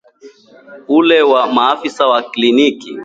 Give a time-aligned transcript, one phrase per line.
[0.87, 2.97] ule wa maafisa wa kliniki